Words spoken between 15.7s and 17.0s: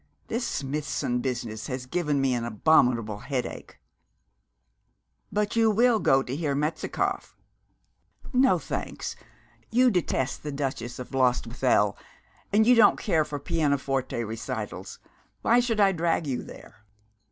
I drag you there?'